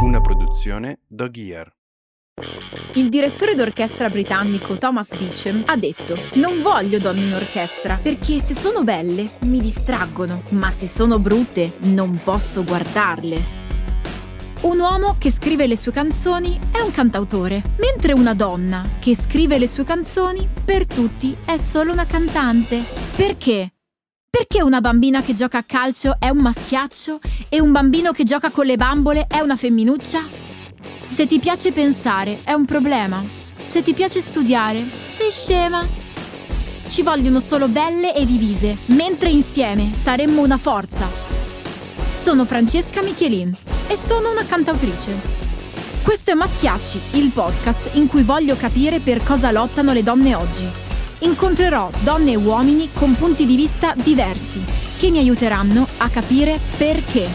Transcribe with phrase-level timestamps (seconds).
[0.00, 1.72] Una produzione Dog Ear.
[2.94, 8.54] Il direttore d'orchestra britannico Thomas Beecham ha detto: Non voglio donne in orchestra perché se
[8.54, 13.60] sono belle mi distraggono, ma se sono brutte non posso guardarle.
[14.62, 19.58] Un uomo che scrive le sue canzoni è un cantautore, mentre una donna che scrive
[19.58, 22.84] le sue canzoni per tutti è solo una cantante.
[23.16, 23.72] Perché?
[24.34, 28.48] Perché una bambina che gioca a calcio è un maschiaccio e un bambino che gioca
[28.48, 30.22] con le bambole è una femminuccia?
[31.06, 33.22] Se ti piace pensare è un problema.
[33.62, 35.86] Se ti piace studiare, sei scema.
[36.88, 41.06] Ci vogliono solo belle e divise, mentre insieme saremmo una forza.
[42.12, 43.54] Sono Francesca Michelin
[43.86, 45.14] e sono una cantautrice.
[46.02, 50.91] Questo è Maschiacci, il podcast in cui voglio capire per cosa lottano le donne oggi.
[51.22, 54.60] Incontrerò donne e uomini con punti di vista diversi
[54.98, 57.28] che mi aiuteranno a capire perché.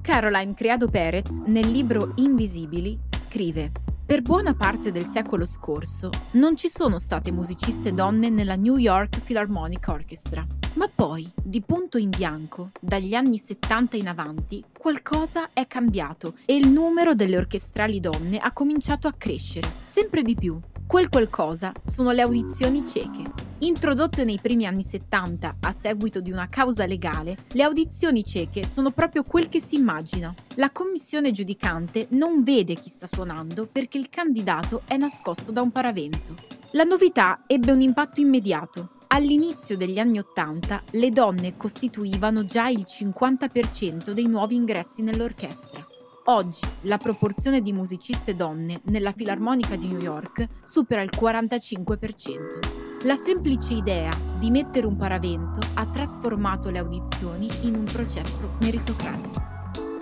[0.00, 3.72] Caroline Criado Perez, nel libro Invisibili, scrive
[4.06, 9.20] per buona parte del secolo scorso non ci sono state musiciste donne nella New York
[9.20, 10.46] Philharmonic Orchestra.
[10.74, 16.56] Ma poi, di punto in bianco, dagli anni 70 in avanti, qualcosa è cambiato e
[16.56, 20.60] il numero delle orchestrali donne ha cominciato a crescere, sempre di più.
[20.90, 23.22] Quel qualcosa sono le audizioni cieche.
[23.58, 28.90] Introdotte nei primi anni 70 a seguito di una causa legale, le audizioni cieche sono
[28.90, 30.34] proprio quel che si immagina.
[30.56, 35.70] La commissione giudicante non vede chi sta suonando perché il candidato è nascosto da un
[35.70, 36.34] paravento.
[36.72, 38.94] La novità ebbe un impatto immediato.
[39.06, 45.86] All'inizio degli anni Ottanta le donne costituivano già il 50% dei nuovi ingressi nell'orchestra.
[46.30, 53.02] Oggi la proporzione di musiciste donne nella Filarmonica di New York supera il 45%.
[53.02, 59.42] La semplice idea di mettere un paravento ha trasformato le audizioni in un processo meritocratico.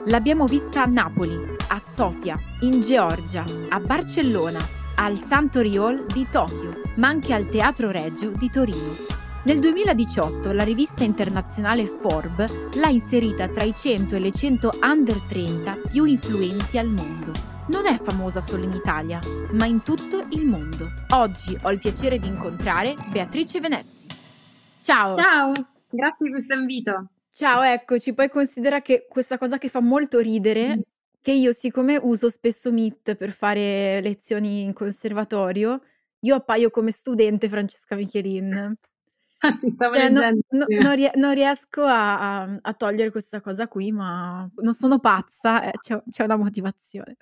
[0.05, 1.35] L'abbiamo vista a Napoli,
[1.69, 4.61] a Sofia, in Georgia, a Barcellona,
[4.97, 9.17] al Santori Hall di Tokyo, ma anche al Teatro Reggio di Torino.
[9.49, 15.23] Nel 2018 la rivista internazionale Forbes l'ha inserita tra i 100 e le 100 under
[15.23, 17.33] 30 più influenti al mondo.
[17.69, 19.19] Non è famosa solo in Italia,
[19.53, 20.91] ma in tutto il mondo.
[21.13, 24.07] Oggi ho il piacere di incontrare Beatrice Venezzi.
[24.83, 25.15] Ciao!
[25.15, 25.53] Ciao,
[25.89, 27.07] grazie di questo invito.
[27.33, 28.13] Ciao, eccoci.
[28.13, 30.81] Poi considera che questa cosa che fa molto ridere, mm.
[31.23, 35.81] che io siccome uso spesso Meet per fare lezioni in conservatorio,
[36.19, 38.77] io appaio come studente Francesca Michelin.
[39.61, 40.41] Ti stavo cioè, leggendo.
[40.51, 44.73] No, no, non, ries- non, riesco a, a, a, togliere questa cosa qui, ma non
[44.73, 47.17] sono pazza, eh, c'è, c'è, una motivazione.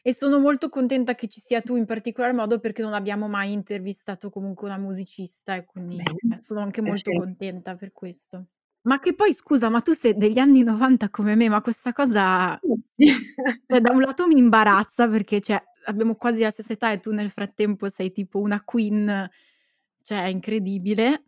[0.00, 3.52] E sono molto contenta che ci sia tu in particolar modo perché non abbiamo mai
[3.52, 6.40] intervistato comunque una musicista e quindi Bene.
[6.40, 8.46] sono anche molto contenta per questo.
[8.82, 12.58] Ma che poi scusa, ma tu sei degli anni 90 come me, ma questa cosa
[12.58, 17.12] cioè, da un lato mi imbarazza perché cioè, abbiamo quasi la stessa età e tu
[17.12, 19.28] nel frattempo sei tipo una queen
[20.08, 21.24] cioè, è incredibile.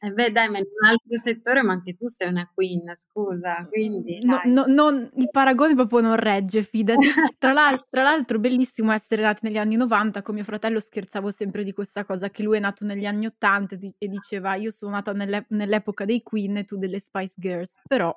[0.00, 3.66] Eh beh, dai, ma in un altro settore, ma anche tu sei una queen, scusa,
[3.68, 7.00] quindi No, no, non il paragone proprio non regge, fidati.
[7.38, 11.64] Tra l'al tra l'altro bellissimo essere nati negli anni '90, con mio fratello scherzavo sempre
[11.64, 14.92] di questa cosa, che lui è nato negli anni '80 di e diceva: "Io sono
[14.92, 17.74] nata nell'e nell'epoca dei Queen e tu delle Spice Girls".
[17.86, 18.16] Però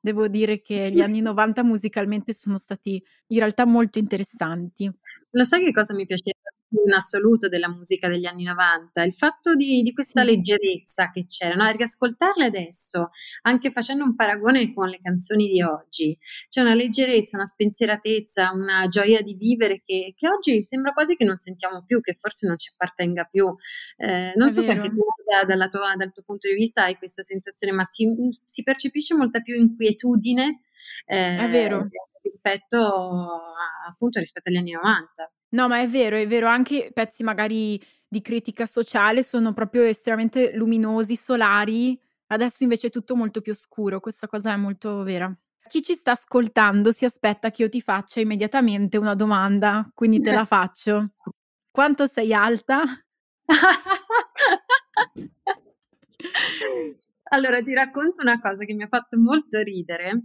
[0.00, 4.90] devo dire che gli anni '90 musicalmente sono stati in realtà molto interessanti.
[5.30, 6.38] Lo sai che cosa mi piaceva
[6.84, 11.54] in assoluto della musica degli anni '90, il fatto di di questa leggerezza che c'era,
[11.54, 13.10] no, riascoltarle adesso,
[13.42, 16.16] anche facendo un paragone con le canzoni di oggi,
[16.48, 21.24] c'è una leggerezza, una spensieratezza, una gioia di vivere che che oggi sembra quasi che
[21.24, 23.54] non sentiamo più, che forse non ci appartenga più.
[23.98, 26.84] Ehm, non È so se anche tu da dalla tua dal tuo punto di vista
[26.84, 30.62] hai questa sensazione, ma si mhmm, si percepisce molta più inquietudine,
[31.34, 31.80] È vero.
[31.80, 31.88] ehm,
[32.22, 35.30] rispetto a appunto rispetto agli anni '90.
[35.54, 40.52] No, ma è vero, è vero, anche pezzi magari di critica sociale sono proprio estremamente
[40.56, 41.98] luminosi, solari.
[42.28, 45.34] Adesso invece è tutto molto più scuro, questa cosa è molto vera.
[45.68, 50.32] Chi ci sta ascoltando si aspetta che io ti faccia immediatamente una domanda, quindi te
[50.32, 51.10] la faccio.
[51.70, 52.82] Quanto sei alta?
[57.30, 60.22] Allora ti racconto una cosa che mi ha fatto molto ridere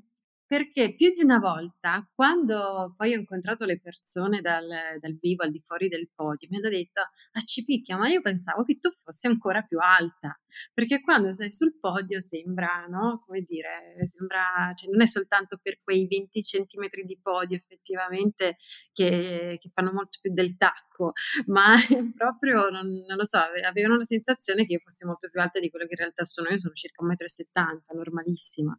[0.50, 4.66] Perché più di una volta, quando poi ho incontrato le persone dal
[4.98, 7.02] dal vivo, al di fuori del podio, mi hanno detto:
[7.34, 10.40] "Ah, Cipicchia, ma io pensavo che tu fossi ancora più alta."
[10.74, 15.80] Perché quando sei sul podio sembra, no, come dire, sembra cioè non è soltanto per
[15.84, 18.56] quei 20 centimetri di podio effettivamente
[18.94, 21.12] che che fanno molto più del tacco,
[21.48, 21.76] ma
[22.16, 25.60] proprio non non lo so, ave avevano la sensazione che io fossi molto più alta
[25.60, 26.48] di quello che in realtà sono.
[26.50, 28.78] Io sono circa 1,70 m, normalissima.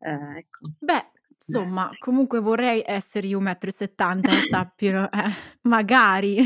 [0.00, 0.70] Ehm, ecco.
[0.78, 5.30] Beh, insomma, comunque vorrei essere io 1,70 m sappilo, eh,
[5.62, 6.38] magari.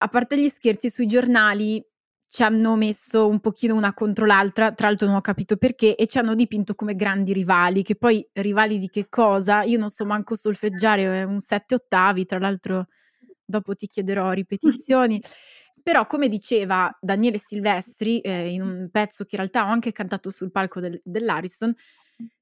[0.00, 1.84] A parte gli scherzi, sui giornali
[2.30, 6.06] ci hanno messo un pochino una contro l'altra, tra l'altro non ho capito perché, e
[6.06, 9.62] ci hanno dipinto come grandi rivali, che poi rivali di che cosa?
[9.62, 12.86] Io non so manco solfeggiare un 7 ottavi, tra l'altro
[13.44, 15.20] dopo ti chiederò ripetizioni.
[15.82, 20.30] Però come diceva Daniele Silvestri, ehm, in un pezzo che in realtà ho anche cantato
[20.30, 21.74] sul palco del dell'Ariston,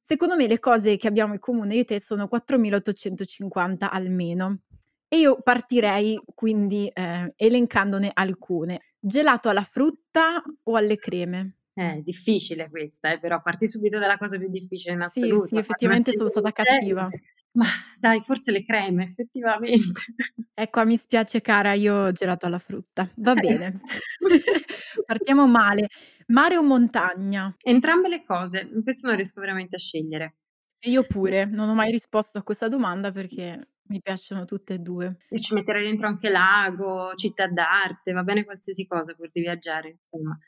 [0.01, 4.61] secondo me le cose che abbiamo in comune io e te sono 4850 almeno.
[5.09, 8.81] E io partirei quindi, ehm, elencandone alcune.
[8.99, 11.57] Gelato alla frutta o alle creme?
[11.79, 15.63] Eh, difficile questa eh, però parti subito dalla cosa più difficile in Sì, sì, assoluto.
[15.63, 17.13] Fare una effettivamente sono stata cattiva.
[17.53, 17.67] Mah,
[17.99, 20.01] dai, forse le creme, effettivamente.
[20.59, 23.07] Ecco, mi spiace cara, io gelato alla frutta.
[23.17, 23.43] Va Eh.
[23.43, 23.79] bene.
[25.05, 25.89] Partiamo male.
[26.29, 27.55] Mare o montagna?
[27.63, 30.37] Entrambe le cose, in questo non riesco veramente a scegliere.
[30.83, 34.79] E io pure, non ho mai risposto a questa domanda perché mi piacciono tutte e
[34.79, 35.17] 2.
[35.31, 39.89] Io ci metterei dentro anche lago, città d'arte, va bene qualsiasi cosa pur di viaggiare,
[40.11, 40.39] insomma.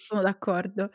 [0.00, 0.90] Sono d'accordo.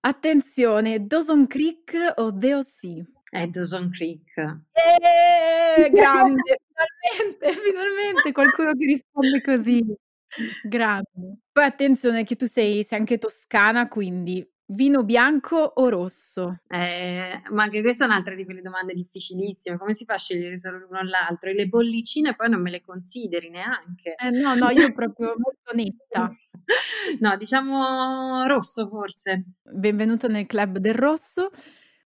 [0.00, 3.04] Attenzione, Dawson Creek o The O.C.?
[3.30, 4.36] Eh, Dawson Creek.
[4.72, 9.84] Eh, grande, finalmente, finalmente qualcuno che risponde così.
[10.64, 11.38] Grande.
[11.52, 16.60] Poi attenzione che tu sei sei anche toscana, quindi vino bianco o rosso?
[16.68, 19.78] Eh, ma anche questa è un'altra di quelle domande difficilissime.
[19.78, 21.50] Come si fa a scegliere solo l'uno o l'altro?
[21.50, 24.14] E le bollicine poi non me le consideri neanche.
[24.16, 26.34] Eh no, no, io proprio molto netta.
[27.20, 29.44] No, diciamo rosso forse.
[29.62, 31.50] Benvenuta nel club del rosso.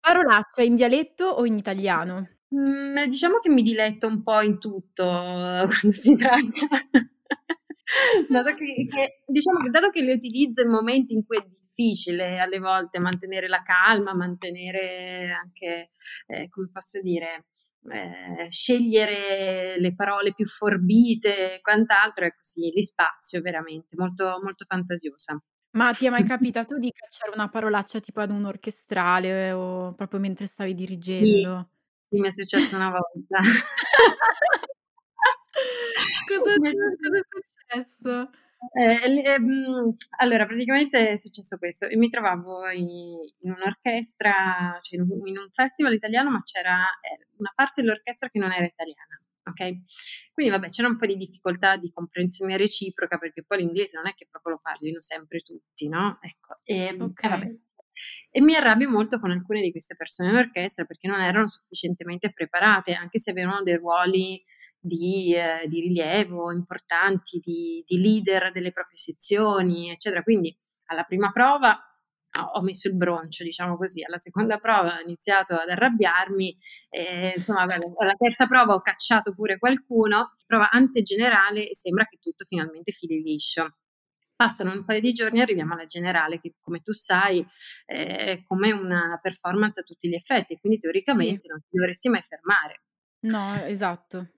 [0.01, 2.29] Parolaccia in dialetto o in italiano?
[2.49, 5.05] Mhmm, diciamo che mi diletto un po' in tutto
[5.67, 6.67] quando si tratta
[8.29, 12.39] dato che che diciamo che dato che le utilizzo in momenti in cui è difficile
[12.39, 15.91] alle volte mantenere la calma, mantenere anche,
[16.27, 17.47] ehm, come posso dire,
[17.91, 24.65] ehm, scegliere le parole più forbite e quant'altro, ecco sì, li spazio veramente, molto molto
[24.65, 25.41] fantasiosa.
[25.75, 30.21] Ma ti è mai capitato di cacciare una parolaccia tipo ad un orchestrale o proprio
[30.21, 30.75] mentre stavi
[31.19, 31.71] Sì, dirigendo?
[32.09, 33.41] sì, mi è successo una volta.
[36.27, 36.53] Cosa
[37.01, 38.31] cosa è successo?
[38.71, 45.03] Eh, ehm, allora praticamente è successo questo: io mi trovavo i in un'orchestra, cioè in
[45.11, 49.21] un in un festival italiano, ma c'era, ehm, una parte dell'orchestra che non era italiana,
[49.51, 49.83] okay,
[50.33, 54.15] quindi vabbè c'era un po' di difficoltà di comprensione reciproca, perché poi l'inglese non è
[54.15, 56.61] che proprio lo parlino sempre tutti, no, ecco.
[56.65, 57.45] Ehm, e vabbè.
[57.45, 57.61] Okay.
[58.31, 62.33] E mi arrabbio molto con alcune di queste persone in orchestra perché non erano sufficientemente
[62.33, 64.43] preparate, anche se avevano dei ruoli
[64.83, 70.23] di ehm, di rilievo importanti, di di leader delle proprie sezioni, eccetera.
[70.23, 70.57] Quindi
[70.87, 71.79] alla prima prova
[72.55, 76.57] ho messo il broncio, diciamo così, alla seconda prova ho iniziato ad arrabbiarmi
[76.89, 82.45] e insomma alla terza prova ho cacciato pure qualcuno, prova antegenerale e sembra che tutto
[82.47, 83.77] finalmente fili liscio.
[84.35, 87.47] Passano un paio di giorni e arriviamo alla generale che, come tu sai,
[87.85, 91.37] è come una performance a tutti gli effetti quindi Sì.
[91.37, 92.81] teoricamente non ti dovresti mai fermare.
[93.25, 94.29] No, esatto.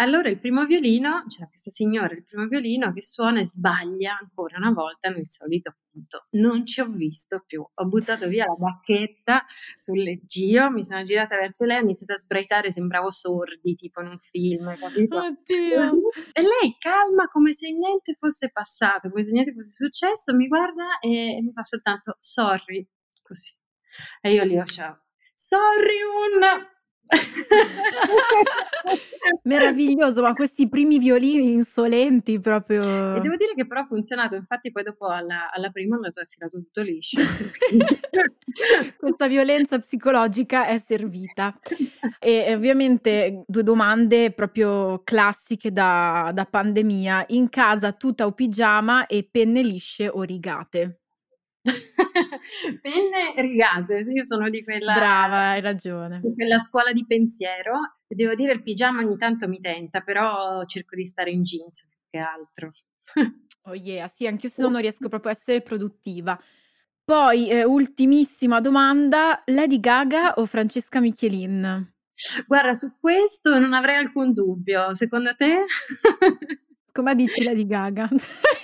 [0.00, 4.56] Allora il primo violino c'era questa signora al primo violino che suona e sbaglia ancora
[4.56, 6.26] una volta nel solito punto.
[6.30, 7.66] Non ci ho visto più.
[7.74, 9.44] Ho buttato via la bacchetta
[9.76, 14.06] sul leggio, mi sono girata verso lei, ho iniziato a sbraitare, sembravo Sordi, tipo in
[14.06, 15.16] un film, capito?
[15.16, 15.82] Oddio.
[16.32, 21.00] E lei calma come se niente fosse passato, come se niente fosse successo, mi guarda
[21.00, 22.86] e mi fa soltanto: "Sorry",
[23.20, 23.52] così.
[24.20, 26.76] E io lì faccio: "Sorry un"
[29.44, 32.80] Meraviglioso, ma questi primi violini insolenti E proprio
[33.20, 36.24] devo dire che però ha funzionato, infatti poi dopo alla alla prima è andato è
[36.26, 37.20] filato tutto liscio.
[38.98, 41.56] Questa violenza psicologica è servita.
[42.18, 49.06] E e ovviamente 2 domande proprio classiche da da pandemia: in casa tuta o pigiama
[49.06, 51.00] e penne lisce o rigate?
[52.82, 56.20] Penne rigate, io sono di quella Brava, hai ragione.
[56.22, 60.96] di quella scuola di pensiero devo dire il pigiama ogni tanto mi tenta, però cerco
[60.96, 62.72] di stare in jeans più che altro.
[63.64, 66.40] Oh yeah, sì, anch'io se no non riesco proprio a essere produttiva.
[67.04, 71.92] Poi, eh, ultimissima domanda, Lady Gaga o Francesca Michelin?
[72.46, 74.94] Guarda, su questo non avrei alcun dubbio.
[74.94, 75.64] Secondo te?
[76.92, 78.08] Come dici Lady Gaga.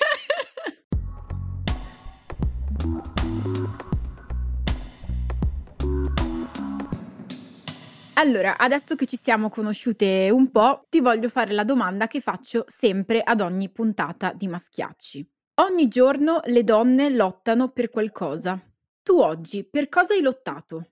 [8.25, 12.65] Allora, adesso che ci siamo conosciute un po', ti voglio fare la domanda che faccio
[12.67, 15.31] sempre ad ogni puntata di Maschiacci.
[15.57, 18.59] Ogni giorno le donne lottano per qualcosa.
[19.03, 20.89] Tu oggi per cosa hai lottato?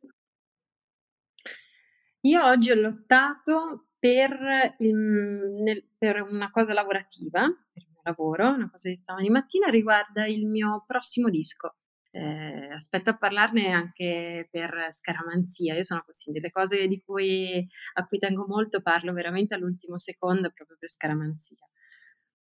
[2.20, 8.50] Io oggi ho lottato per, il, nel, per una cosa lavorativa, per il mio lavoro,
[8.50, 11.76] una cosa di stamani mattina, riguarda il mio prossimo disco.
[12.14, 15.75] Eh, aspetto a parlarne anche per scaramanzia.
[15.75, 20.76] Io sono così, delle cose cui, a cui tengo molto parlo veramente all'ultimo secondo proprio
[20.78, 21.57] per scaramanzia.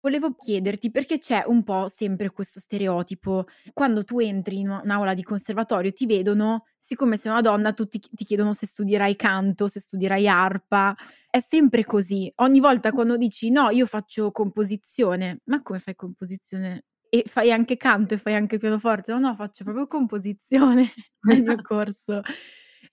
[0.04, 3.46] Volevo chiederti perché c'è un po' sempre questo stereotipo.
[3.72, 8.26] Quando tu entri in un'aula di conservatorio ti vedono, siccome sei una donna, tutti ti
[8.26, 10.96] chiedono se studierai canto, se studierai arpa.
[11.30, 12.32] È sempre così.
[12.38, 16.86] Ogni volta quando dici no, io faccio composizione, ma come fai composizione?
[17.14, 19.12] E fai anche canto e fai anche pianoforte?
[19.12, 20.90] No, no, faccio proprio composizione
[21.24, 22.22] nel mio corso.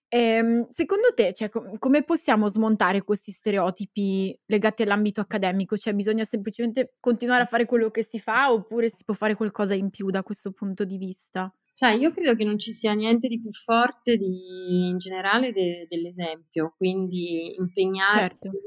[0.09, 5.77] Ehm, secondo te, cioè, com- come possiamo smontare questi stereotipi legati all'ambito accademico?
[5.77, 9.75] Cioè, bisogna semplicemente continuare a fare quello che si fa oppure si può fare qualcosa
[9.75, 11.53] in più da questo punto di vista?
[11.79, 15.87] Sai, io credo che non ci sia niente di più forte di, in generale de-
[15.89, 18.59] dell'esempio, quindi impegnarsi Certo.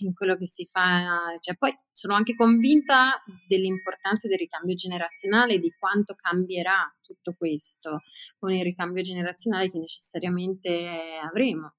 [0.00, 1.36] in quello che si fa.
[1.38, 8.00] Cioè, poi sono anche convinta dell'importanza del ricambio generazionale di quanto cambierà tutto questo
[8.40, 10.84] con il ricambio generazionale che necessariamente
[11.22, 11.74] avremo.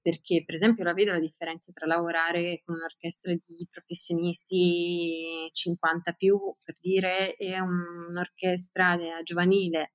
[0.00, 6.38] Perché, per esempio, la vedo la differenza tra lavorare con un'orchestra di professionisti 50 più,
[6.64, 9.92] per dire, e un- un'orchestra giovanile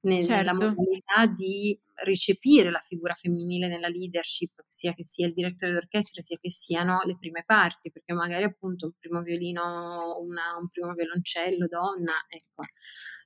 [0.00, 0.54] nella Certo.
[0.54, 6.38] modalità di recepire la figura femminile nella leadership, sia che sia il direttore d'orchestra, sia
[6.40, 11.66] che siano le prime parti, perché magari appunto un primo violino, una- un primo violoncello
[11.66, 12.62] donna, ecco.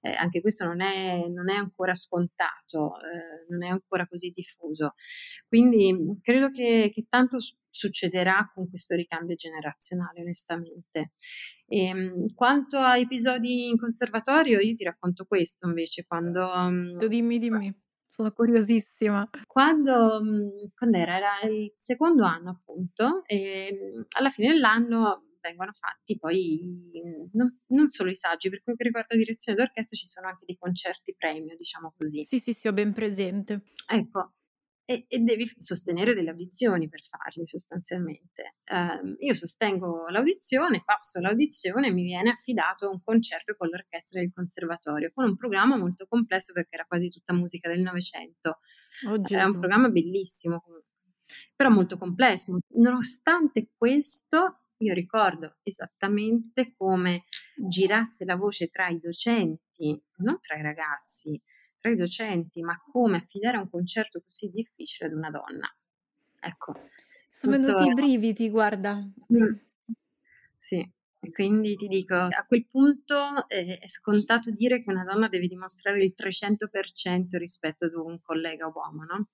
[0.05, 4.95] Eh, anche questo non è, non è ancora scontato, eh, non è ancora così diffuso.
[5.47, 7.39] Quindi credo che, che tanto
[7.73, 11.13] succederà con questo ricambio generazionale, onestamente.
[11.67, 17.39] E, mh, quanto a episodi in conservatorio, io ti racconto questo invece, quando, mh, Dimmi,
[17.39, 17.75] dimmi,
[18.09, 19.29] sono curiosissima.
[19.47, 21.17] quando, mh, quando era?
[21.17, 26.61] Era il secondo anno appunto, e mh, alla fine dell'anno vengono fatti poi
[27.33, 30.57] non, non solo i saggi, per quello che riguarda direzione d'orchestra ci sono anche dei
[30.57, 32.23] concerti premio, diciamo così.
[32.25, 33.63] Sì, sì, sì, ho ben presente.
[33.89, 34.33] Ecco,
[34.93, 38.57] e, e devi sostenere delle audizioni per farli sostanzialmente.
[38.65, 44.33] Ehm, io sostengo l'audizione, passo l'audizione e mi viene affidato un concerto con l'orchestra del
[44.33, 48.59] conservatorio, con un programma molto complesso perché era quasi tutta musica del Novecento.
[49.07, 49.59] Oh Era un Gesù.
[49.59, 50.63] programma bellissimo
[51.55, 52.59] però molto complesso.
[52.75, 57.25] Nonostante questo, io ricordo esattamente come
[57.57, 61.41] girasse la voce tra i docenti, non tra i ragazzi,
[61.83, 65.69] tra i docenti, ma come affidare un concerto così difficile ad una donna.
[66.39, 66.75] Ecco,
[67.29, 68.97] Sono venuti i brividi, guarda.
[69.33, 69.53] Mm.
[70.57, 70.89] Sì,
[71.25, 75.49] e quindi ti dico, a quel punto eh, è scontato dire che una donna deve
[75.49, 79.27] dimostrare il 300% rispetto ad un collega uomo, no?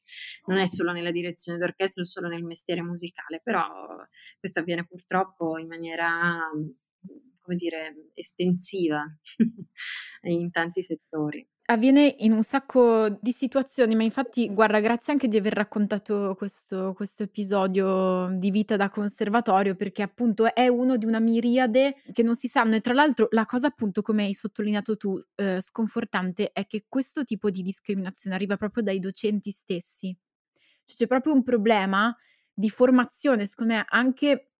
[0.46, 3.96] Non è solo nella direzione d'orchestra, solo nel mestiere musicale, però
[4.38, 6.50] questo avviene purtroppo in maniera,
[7.42, 9.04] come dire, estensiva
[10.22, 11.46] in tanti settori.
[11.70, 16.94] Avviene in un sacco di situazioni, ma infatti guarda, grazie anche di aver raccontato questo
[16.94, 22.36] questo episodio di vita da conservatorio, perché appunto è uno di una miriade che non
[22.36, 26.64] si sanno e tra l'altro la cosa appunto, come hai sottolineato tu, ehm, sconfortante è
[26.66, 30.16] che questo tipo di discriminazione arriva proprio dai docenti stessi.
[30.84, 32.16] Cioè c'è proprio un problema
[32.50, 34.52] di formazione, secondo me anche,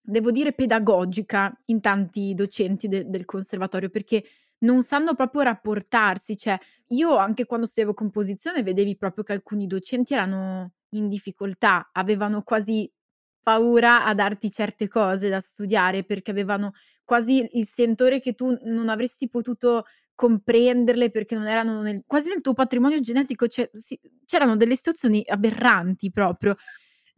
[0.00, 4.24] devo dire pedagogica in tanti docenti de del conservatorio, perché
[4.60, 6.36] non sanno proprio rapportarsi.
[6.36, 12.42] Cioè, io anche quando studiavo composizione vedevi proprio che alcuni docenti erano in difficoltà, avevano
[12.42, 12.90] quasi
[13.42, 16.72] paura a darti certe cose da studiare, perché avevano
[17.04, 22.42] quasi il sentore che tu non avresti potuto comprenderle perché non erano nel quasi nel
[22.42, 26.56] tuo patrimonio genetico, cioè sì, c'erano delle situazioni aberranti proprio.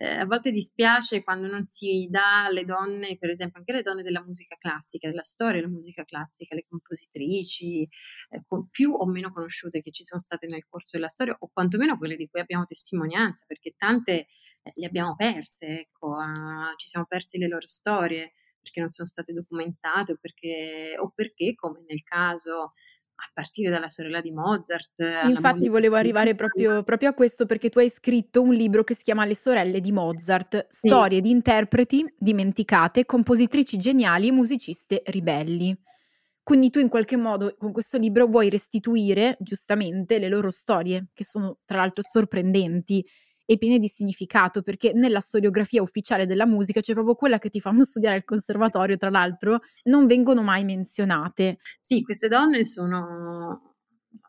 [0.02, 4.02] Eh, a volte dispiace quando non si dà alle donne, per esempio anche alle donne
[4.02, 7.82] della musica classica, della storia della musica classica, le compositrici
[8.30, 11.48] eh, con- più o meno conosciute che ci sono state nel corso della storia, o
[11.52, 14.26] quantomeno quelle di cui abbiamo testimonianza, perché tante
[14.62, 19.08] eh, le abbiamo perse, ecco, ah, ci siamo persi le loro storie perché non sono
[19.08, 22.72] state documentate o perché, o perché come nel caso
[23.24, 25.22] a partire dalla sorella di Mozart.
[25.26, 29.04] Infatti volevo arrivare proprio, proprio, a questo perché tu hai scritto un libro che si
[29.04, 30.88] chiama Le sorelle di Mozart, sì.
[30.88, 35.76] storie di interpreti dimenticate, compositrici geniali e musiciste ribelli.
[36.42, 41.24] Quindi tu in qualche modo con questo libro vuoi restituire giustamente le loro storie, che
[41.24, 43.06] sono tra l'altro sorprendenti
[43.52, 47.60] e piene di significato, perché nella storiografia ufficiale della musica, cioè proprio quella che ti
[47.60, 51.58] fanno studiare al conservatorio, tra l'altro, non vengono mai menzionate.
[51.80, 53.76] Sì, queste donne sono,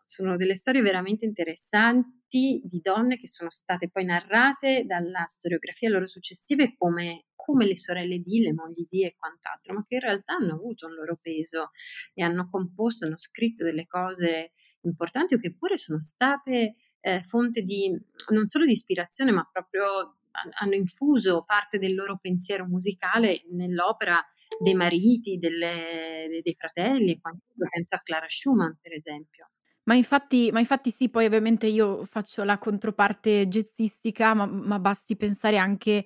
[0.06, 6.06] sono delle storie veramente interessanti di donne che sono state poi narrate dalla storiografia loro
[6.06, 10.34] successive come, come le sorelle di, le mogli di e quant'altro, ma che in realtà
[10.34, 11.70] hanno avuto un loro peso
[12.14, 14.52] e hanno composto, hanno scritto delle cose
[14.82, 17.96] importanti o che pure sono state eh, fonte di
[18.30, 20.16] non solo di ispirazione, ma proprio
[20.60, 24.26] hanno infuso parte del loro pensiero musicale nell'opera
[24.60, 29.50] dei mariti, delle, dei fratelli, penso a Clara Schumann per esempio.
[29.84, 35.18] Ma infatti, ma infatti sì, poi ovviamente io faccio la controparte jazzistica, ma, ma basti
[35.18, 36.06] pensare anche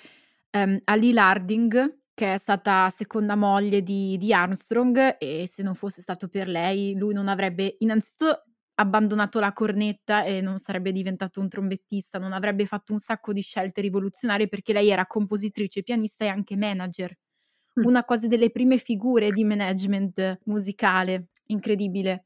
[0.51, 5.75] um, a Lee Larding, che è stata seconda moglie di, di Armstrong e se non
[5.75, 8.47] fosse stato per lei lui non avrebbe innanzitutto
[8.79, 13.41] abbandonato la cornetta e non sarebbe diventato un trombettista, non avrebbe fatto un sacco di
[13.41, 17.15] scelte rivoluzionarie perché lei era compositrice, pianista e anche manager.
[17.79, 17.86] Mm.
[17.86, 22.25] Una quasi delle prime figure di management musicale, incredibile.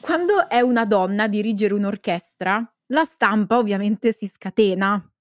[0.00, 5.11] Quando è una donna a dirigere un'orchestra, la stampa ovviamente si scatena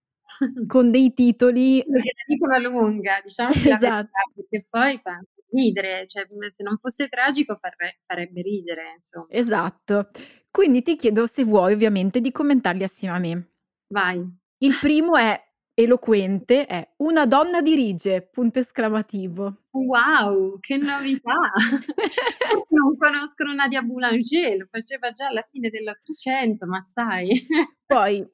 [0.67, 1.83] con dei titoli...
[1.85, 3.79] Perché la dicono lunga, diciamo esatto.
[3.79, 5.19] Verità, perché poi fa
[5.51, 9.27] ridere, cioè se non fosse tragico farre, farebbe ridere, insomma.
[9.29, 10.09] Esatto.
[10.49, 13.51] Quindi ti chiedo se vuoi ovviamente di commentarli assieme a me.
[13.87, 14.39] Vai.
[14.59, 15.41] Il primo è
[15.73, 19.63] eloquente, è una donna dirige, punto esclamativo.
[19.71, 21.33] Wow, che novità!
[22.69, 27.45] non conoscono Nadia Boulanger, lo faceva già alla fine dell'Ottocento, ma sai.
[27.85, 28.25] Poi,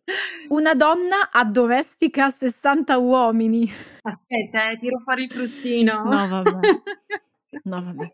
[0.49, 3.69] una donna addomestica 60 uomini.
[4.01, 6.03] Aspetta, eh, tiro fuori il frustino.
[6.03, 6.59] No, vabbè.
[7.63, 8.05] No, vabbè.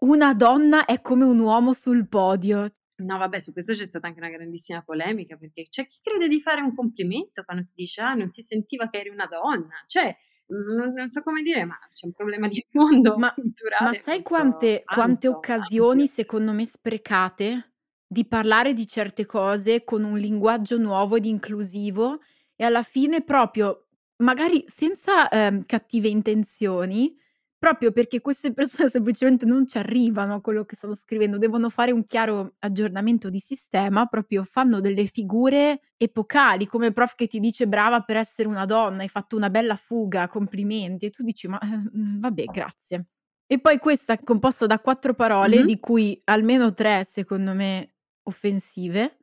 [0.00, 2.68] Una donna è come un uomo sul podio.
[3.04, 6.40] No, vabbè, su questo c'è stata anche una grandissima polemica, perché c'è chi crede di
[6.40, 9.84] fare un complimento quando ti dice, ah, non si sentiva che eri una donna.
[9.86, 10.16] Cioè,
[10.46, 13.84] non, non so come dire, ma c'è un problema di fondo ma, culturale.
[13.84, 16.06] Ma sai quante, alto, quante occasioni, ampio.
[16.06, 17.72] secondo me, sprecate
[18.06, 22.20] di parlare di certe cose con un linguaggio nuovo ed inclusivo
[22.54, 23.86] e alla fine proprio,
[24.16, 27.16] magari senza eh, cattive intenzioni,
[27.62, 31.92] proprio perché queste persone semplicemente non ci arrivano a quello che stanno scrivendo, devono fare
[31.92, 37.38] un chiaro aggiornamento di sistema, proprio fanno delle figure epocali, come il prof che ti
[37.38, 41.46] dice brava per essere una donna, hai fatto una bella fuga, complimenti, e tu dici
[41.46, 43.06] ma eh, mm, vabbè, grazie.
[43.46, 45.66] E poi questa è composta da quattro parole, mm-hmm.
[45.66, 47.94] di cui almeno tre, secondo me,
[48.24, 49.18] offensive.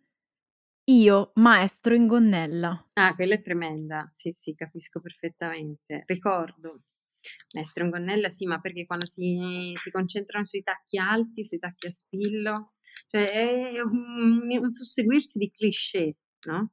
[0.92, 2.90] Io, maestro in gonnella.
[2.94, 4.08] Ah, quella è tremenda.
[4.14, 6.04] Sì, sì, capisco perfettamente.
[6.06, 6.84] Ricordo.
[7.56, 11.88] Maestro in gonnella sì, ma perché quando si, si concentrano sui tacchi alti, sui tacchi
[11.88, 12.74] a spillo,
[13.08, 16.72] cioè è un, un susseguirsi di cliché, no?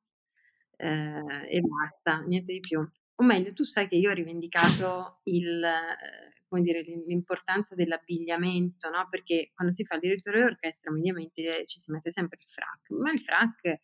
[0.76, 2.78] Eh, e basta, niente di più.
[3.18, 9.06] O meglio, tu sai che io ho rivendicato il, eh, come dire, l'importanza dell'abbigliamento, no?
[9.08, 13.10] Perché quando si fa il direttore d'orchestra, mediamente ci si mette sempre il frac, ma
[13.10, 13.80] il frac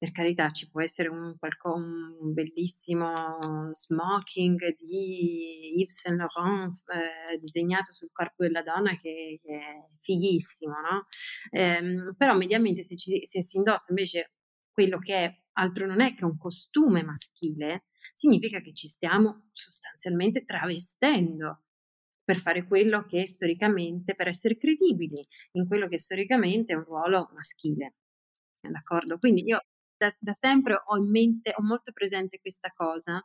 [0.00, 7.92] per carità ci può essere un, un bellissimo smoking di Yves Saint Laurent eh, disegnato
[7.92, 11.06] sul corpo della donna che, che è fighissimo, no?
[11.50, 14.32] Eh, però mediamente se, ci, se si indossa invece
[14.72, 17.84] quello che è altro non è che un costume maschile,
[18.14, 21.64] significa che ci stiamo sostanzialmente travestendo
[22.24, 27.28] per fare quello che storicamente, per essere credibili in quello che storicamente è un ruolo
[27.34, 27.96] maschile.
[28.62, 29.18] D'accordo?
[29.18, 29.58] Quindi io
[30.00, 33.22] da, da sempre ho in mente, ho molto presente questa cosa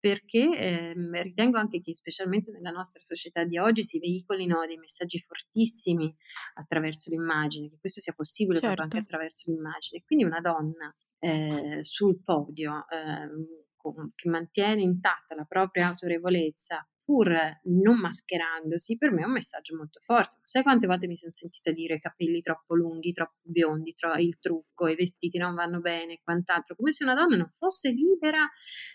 [0.00, 5.18] perché ehm, ritengo anche che specialmente nella nostra società di oggi si veicolino dei messaggi
[5.20, 6.12] fortissimi
[6.54, 8.74] attraverso l'immagine, che questo sia possibile certo.
[8.74, 9.14] proprio anche certo.
[9.14, 10.02] attraverso l'immagine.
[10.02, 17.98] Quindi una donna eh, sul podio eh, che mantiene intatta la propria autorevolezza pur non
[17.98, 20.36] mascherandosi, per me è un messaggio molto forte.
[20.44, 24.86] Sai quante volte mi sono sentita dire capelli troppo lunghi, troppo biondi, tro- il trucco,
[24.86, 28.48] i vestiti non vanno bene e quant'altro, come se una donna non fosse libera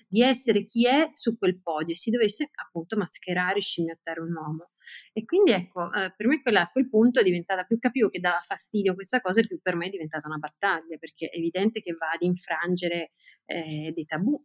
[0.08, 4.34] di essere chi è su quel podio e si dovesse appunto mascherare e scimmiottare un
[4.34, 4.70] uomo.
[5.12, 8.22] E quindi ecco, eh, per me quella, a quel punto è diventata più capivo che
[8.22, 11.92] dava fastidio questa cosa più per me è diventata una battaglia, perché è evidente che
[11.92, 13.12] va ad infrangere
[13.46, 14.42] eh, dei tabù.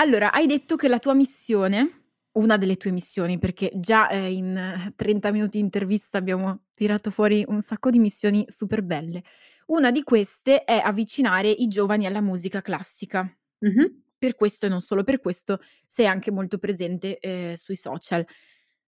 [0.00, 4.92] Allora, hai detto che la tua missione, una delle tue missioni, perché già eh, in
[4.96, 9.22] 30 minuti di intervista abbiamo tirato fuori un sacco di missioni super belle.
[9.66, 13.30] Una di queste è avvicinare i giovani alla musica classica.
[13.58, 14.04] Mhm.
[14.16, 18.24] Per questo e non solo per questo sei anche molto presente eh, sui social.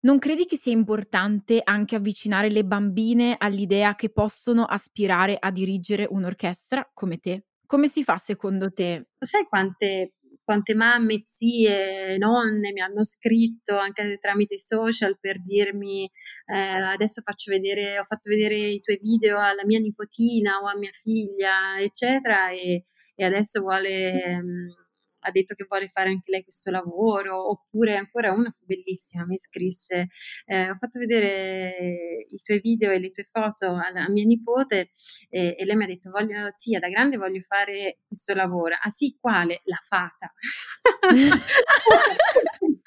[0.02, 6.06] Non credi che sia importante anche avvicinare le bambine all'idea che possono aspirare a dirigere
[6.08, 7.46] un'orchestra come te?
[7.66, 9.10] Come si fa secondo te?
[9.20, 10.14] Sai quante,
[10.50, 16.10] quante mamme, zie, nonne mi hanno scritto anche tramite i social per dirmi
[16.48, 20.76] eh, adesso faccio vedere, ho fatto vedere i tuoi video alla mia nipotina o a
[20.76, 22.84] mia figlia, eccetera, e,
[23.14, 24.42] e adesso vuole...
[24.42, 24.89] mm,
[25.20, 29.38] ha detto che vuole fare anche lei questo lavoro, oppure ancora una fu bellissima, mi
[29.38, 30.10] scrisse,
[30.46, 34.90] eh, ho fatto vedere i tuoi video e le tue foto alla a mia nipote
[35.30, 38.76] e, e lei mi ha detto, voglio, zia, da grande voglio fare questo lavoro.
[38.82, 39.62] Ah sì, quale?
[39.66, 40.32] La fata.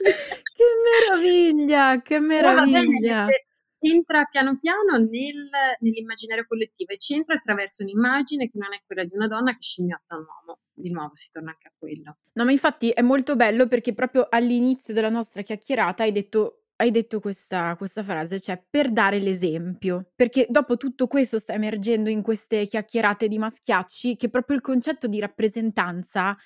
[0.03, 0.65] Che
[1.09, 3.25] meraviglia, che meraviglia!
[3.25, 3.47] perché
[3.89, 9.05] entra piano piano nel nell'immaginario collettivo e ci entra attraverso un'immagine che non è quella
[9.05, 10.59] di una donna che scimmiotta un uomo.
[10.73, 12.17] Di nuovo si torna anche a quello.
[12.33, 16.91] No, ma infatti è molto bello perché proprio all'inizio della nostra chiacchierata hai detto hai
[16.91, 20.11] detto questa questa frase, cioè per dare l'esempio.
[20.15, 25.07] Perché dopo tutto questo sta emergendo in queste chiacchierate di maschiacci che proprio il concetto
[25.07, 26.37] di rappresentanza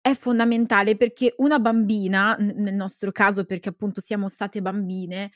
[0.00, 5.32] è fondamentale perché una bambina, nel nostro caso perché appunto siamo state bambine,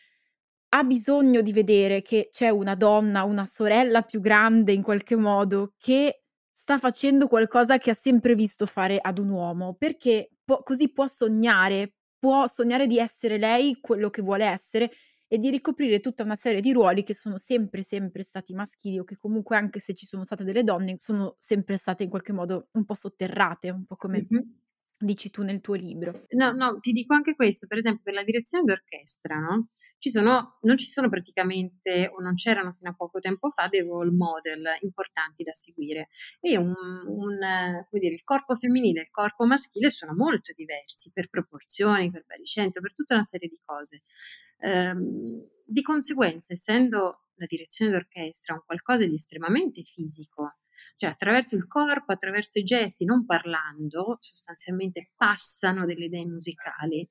[0.75, 5.75] ha bisogno di vedere che c'è una donna, una sorella più grande in qualche modo,
[5.79, 10.91] che sta facendo qualcosa che ha sempre visto fare ad un uomo, perché può così
[10.93, 14.91] può sognare, può sognare di essere lei quello che vuole essere
[15.29, 19.05] e di ricoprire tutta una serie di ruoli che sono sempre, sempre stati maschili o
[19.05, 22.69] che comunque anche se ci sono state delle donne, sono sempre state in qualche modo
[22.73, 24.53] un po' sotterrate, un po' come Mh-mh.
[24.99, 26.29] dici tu nel tuo libro.
[26.35, 29.69] No, no, ti dico anche questo, per esempio per la direzione d'orchestra, no,
[30.03, 33.83] ci sono non ci sono praticamente o non c'erano fino a poco tempo fa dei
[33.83, 36.09] role model importanti da seguire
[36.41, 36.75] e un
[37.07, 37.38] un
[37.91, 42.83] dire, il corpo femminile e il corpo maschile sono molto diversi per proporzioni, per baricentro,
[42.83, 44.03] per tutta una serie di cose.
[44.59, 50.57] Ehm, di conseguenza, essendo la direzione d'orchestra un qualcosa di estremamente fisico,
[50.97, 57.09] cioè attraverso il corpo, attraverso i gesti, non parlando, sostanzialmente passano delle idee musicali.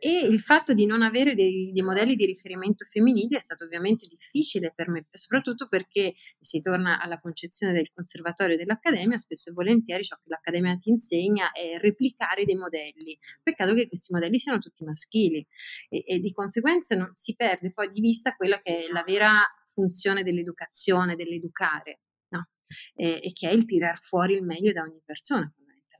[0.00, 4.06] E il fatto di non avere dei, dei modelli di riferimento femminili è stato ovviamente
[4.06, 9.54] difficile per me, soprattutto perché si torna alla concezione del conservatorio e dell'accademia, spesso e
[9.54, 13.18] volentieri ciò che l'accademia ti insegna è replicare dei modelli.
[13.42, 15.44] Peccato che questi modelli siano tutti maschili
[15.88, 19.42] e, e di conseguenza non, si perde poi di vista quella che è la vera
[19.64, 22.50] funzione dell'educazione, dell'educare no?
[22.94, 25.52] e, e che è il tirar fuori il meglio da ogni persona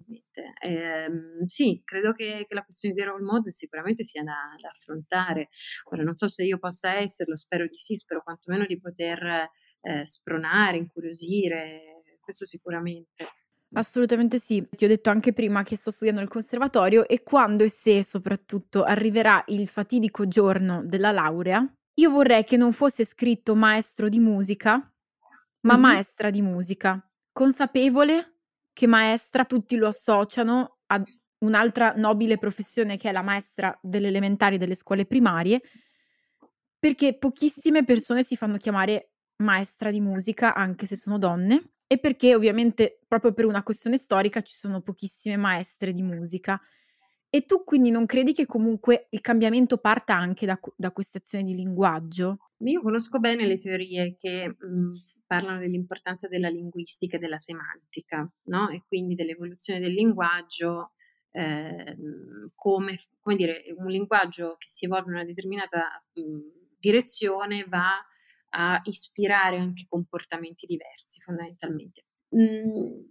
[0.09, 0.53] fondamentalmente.
[0.63, 5.49] Ehm, sì, credo che, che la questione dei role model sicuramente sia da, da affrontare.
[5.93, 9.51] Ora, non so se io possa esserlo, spero di sì, spero quantomeno di poter
[9.83, 13.27] eh, spronare, incuriosire, questo sicuramente.
[13.75, 14.67] Assolutamente sì.
[14.69, 18.83] Ti ho detto anche prima che sto studiando al conservatorio e quando e se soprattutto
[18.83, 21.65] arriverà il fatidico giorno della laurea,
[22.01, 24.91] io vorrei che non fosse scritto maestro di musica,
[25.63, 25.81] ma Mhm.
[25.81, 27.01] maestra di musica,
[27.33, 28.38] consapevole
[28.79, 31.05] che maestra tutti lo associano ad
[31.39, 35.61] un'altra nobile professione che è la maestra delle elementari delle scuole primarie,
[36.79, 42.37] perché pochissime persone si fanno chiamare maestra di musica, anche se sono donne, e perché
[42.37, 46.61] ovviamente proprio per una questione storica ci sono pochissime maestre di musica.
[47.29, 51.43] E tu quindi non credi che comunque il cambiamento parta anche da, da queste azioni
[51.43, 52.53] di linguaggio?
[52.59, 54.93] Io conosco bene le teorie che mh,
[55.29, 58.71] parlano dell'importanza della linguistica e della semantica, no?
[58.71, 60.95] E quindi dell'evoluzione del linguaggio
[61.33, 66.39] ehm, come, come dire, un linguaggio che si evolve in una determinata mh,
[66.81, 68.05] direzione va
[68.51, 72.07] a ispirare anche comportamenti diversi fondamentalmente.
[72.35, 73.03] Mm,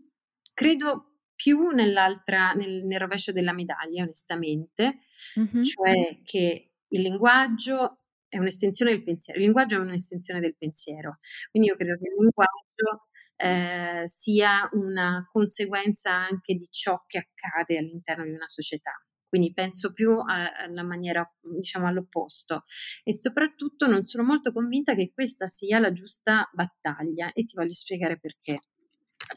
[0.53, 4.99] credo più nell'altra, nel, nel rovescio della medaglia, onestamente,
[5.35, 5.75] Mhm.
[5.75, 9.39] cioè che il linguaggio è un'estensione del pensiero.
[9.39, 11.19] Il linguaggio è un'estensione del pensiero.
[11.49, 17.77] Quindi io credo che il linguaggio eh, sia una conseguenza anche di ciò che accade
[17.77, 18.91] all'interno di una società.
[19.29, 22.63] Quindi penso più alla maniera, diciamo, all'opposto.
[23.03, 27.73] E soprattutto non sono molto convinta che questa sia la giusta battaglia e ti voglio
[27.73, 28.57] spiegare perché.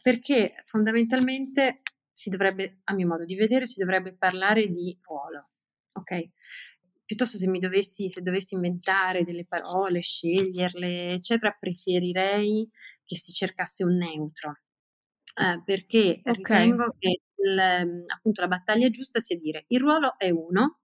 [0.03, 1.81] Perché fondamentalmente
[2.13, 5.51] si dovrebbe, a mio modo di vedere, si dovrebbe parlare di ruolo,
[5.93, 6.21] ok?
[7.11, 12.69] Piuttosto se mi dovessi, se dovessi inventare delle parole, sceglierle, eccetera, preferirei
[13.05, 14.61] che si cercasse un neutro.
[15.35, 16.51] Eh, perché Ok.
[16.51, 17.59] ritengo che il,
[18.15, 20.80] appunto la battaglia giusta sia dire il ruolo è uno,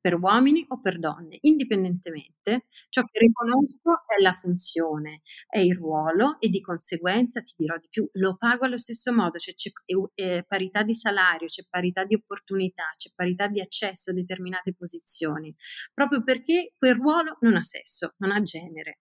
[0.00, 6.38] per uomini o per donne, indipendentemente, ciò che riconosco è la funzione, è il ruolo
[6.40, 9.70] e di conseguenza ti dirò di più, lo pago allo stesso modo, cioè c'è
[10.14, 15.54] eh, parità di salario, c'è parità di opportunità, c'è parità di accesso a determinate posizioni,
[15.92, 18.98] proprio perché quel ruolo non ha sesso, non ha genere.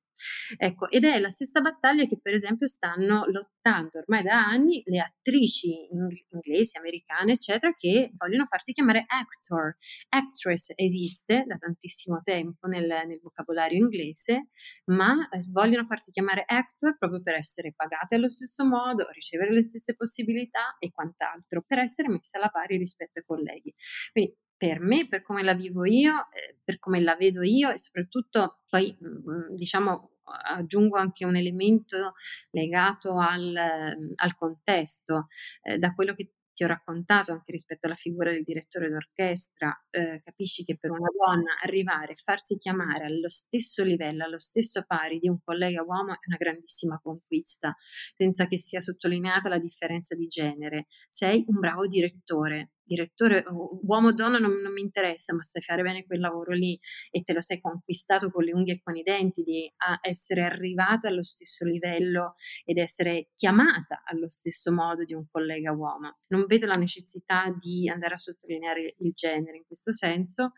[0.58, 5.00] Ecco, ed è la stessa battaglia che per esempio stanno lottando ormai da anni le
[5.00, 5.88] attrici
[6.32, 9.76] inglesi, americane, eccetera, che vogliono farsi chiamare actor.
[10.10, 14.50] Actress esiste da tantissimo tempo nel, nel vocabolario inglese,
[14.86, 19.64] ma eh, vogliono farsi chiamare actor proprio per essere pagate allo stesso modo, ricevere le
[19.64, 23.74] stesse possibilità e quant'altro, per essere messe alla pari rispetto ai colleghi.
[24.12, 27.78] Quindi per me, per come la vivo io, eh, per come la vedo io e
[27.78, 30.12] soprattutto poi mh, diciamo
[30.56, 32.14] aggiungo anche un elemento
[32.52, 35.28] legato al, al contesto,
[35.64, 40.22] eh, da quello che ti ho raccontato anche rispetto alla figura del direttore d'orchestra, eh,
[40.24, 45.20] capisci che per una donna arrivare e farsi chiamare allo stesso livello, allo stesso pari
[45.20, 47.76] di un collega uomo è una grandissima conquista,
[48.14, 50.86] senza che sia sottolineata la differenza di genere.
[51.10, 53.44] Sei un bravo direttore, direttore,
[53.84, 56.80] uomo o donna non, non, mi interessa, ma sai fare bene quel lavoro lì
[57.12, 61.08] e te lo sei conquistato con le unghie e con i denti di essere arrivata
[61.08, 66.18] allo stesso livello ed essere chiamata allo stesso modo di un collega uomo.
[66.28, 70.54] Non vedo la necessità di andare a sottolineare il genere in questo senso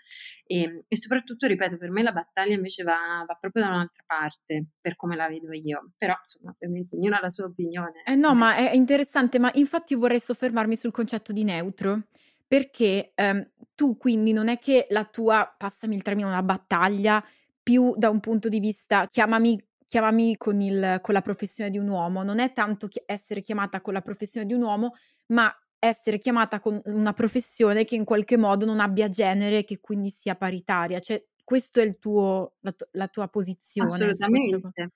[0.46, 4.04] e, ehm, e soprattutto, ripeto, per me la battaglia invece va, va, proprio da un'altra
[4.06, 5.92] parte, per come la vedo io.
[5.98, 8.04] Però, insomma, ovviamente ognuno ha la sua opinione.
[8.06, 12.04] Eh no, ma è interessante, ma infatti vorrei soffermarmi sul concetto di neutro
[12.48, 17.24] perché, ehm, tu quindi non è che la tua, passami il termine, una battaglia
[17.64, 21.88] più da un punto di vista chiamami chiamami con il con la professione di un
[21.88, 24.94] uomo, non è tanto chi essere chiamata con la professione di un uomo,
[25.28, 30.10] ma essere chiamata con una professione che in qualche modo non abbia genere che quindi
[30.10, 31.00] sia paritaria.
[31.00, 34.92] Cioè, questo è tuo la tu la tua posizione Assolutamente.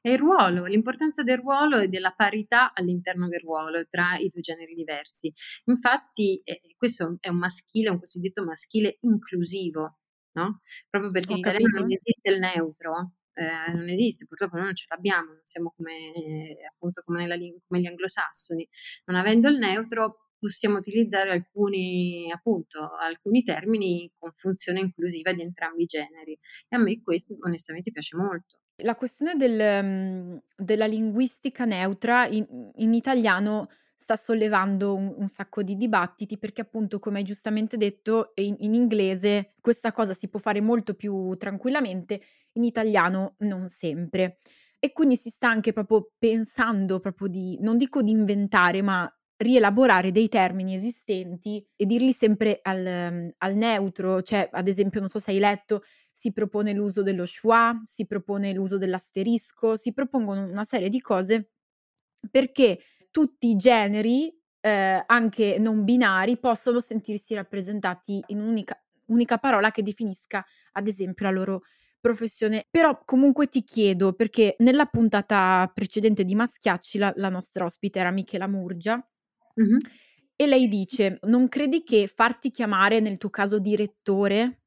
[0.00, 4.40] È il ruolo, l'importanza del ruolo e della parità all'interno del ruolo tra i due
[4.40, 5.32] generi diversi.
[5.64, 9.98] Infatti, eh, questo è un maschile, un cosiddetto maschile inclusivo,
[10.32, 10.60] no?
[10.88, 14.74] Proprio perché Ho in italiano non esiste il neutro, eh, non esiste, purtroppo noi non
[14.74, 18.68] ce l'abbiamo, non siamo come, eh, appunto come, nella, come gli anglosassoni.
[19.06, 25.82] Non avendo il neutro possiamo utilizzare alcuni, appunto, alcuni termini con funzione inclusiva di entrambi
[25.82, 26.32] i generi.
[26.32, 28.60] E a me questo onestamente piace molto.
[28.82, 35.62] La questione del mhmm, della linguistica neutra in in italiano sta sollevando un un sacco
[35.64, 40.38] di dibattiti perché appunto, come hai giustamente detto, in in inglese questa cosa si può
[40.38, 42.20] fare molto più tranquillamente,
[42.52, 44.38] in italiano non sempre.
[44.78, 50.10] E quindi si sta anche proprio pensando proprio di non dico di inventare, ma rielaborare
[50.12, 52.80] dei termini esistenti e dirli sempre al
[53.12, 55.82] mhmm, al neutro, cioè ad esempio, non so se hai letto
[56.18, 61.50] si propone l'uso dello schwa, si propone l'uso dell'asterisco, si propongono una serie di cose
[62.30, 62.80] perché
[63.12, 69.82] tutti i generi, ehm, anche non binari, possano sentirsi rappresentati in un'unica unica parola che
[69.82, 71.62] definisca, ad esempio, la loro
[72.00, 72.66] professione.
[72.70, 78.10] Però comunque ti chiedo, perché nella puntata precedente di Maschiacci la la nostra ospite era
[78.10, 79.00] Michela Murgia
[79.56, 79.82] Mh-mh.
[80.36, 84.62] e lei dice: "Non credi che farti chiamare, nel tuo caso direttore,